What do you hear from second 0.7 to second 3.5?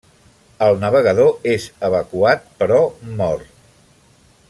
navegador és evacuat, però mor.